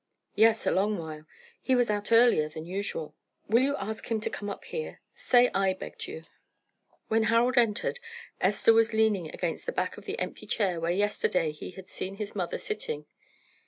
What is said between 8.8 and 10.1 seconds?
leaning against the back of